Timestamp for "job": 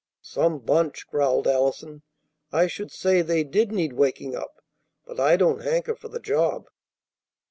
6.19-6.65